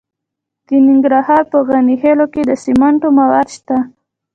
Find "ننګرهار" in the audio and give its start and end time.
0.87-1.43